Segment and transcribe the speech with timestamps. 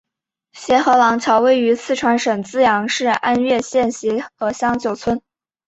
[0.53, 5.21] 协和廊桥位于四川省资阳市安岳县协和乡九村。